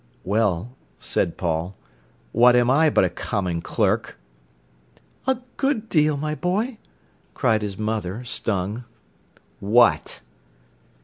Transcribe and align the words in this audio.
"Well," 0.23 0.75
said 0.97 1.37
Paul, 1.37 1.75
"what 2.31 2.55
am 2.55 2.71
I 2.71 2.89
but 2.89 3.03
a 3.03 3.07
common 3.09 3.61
clerk?" 3.61 4.17
"A 5.27 5.37
good 5.57 5.89
deal, 5.89 6.17
my 6.17 6.33
boy!" 6.33 6.79
cried 7.35 7.61
his 7.61 7.77
mother, 7.77 8.23
stung. 8.23 8.83
"What?" 9.59 10.21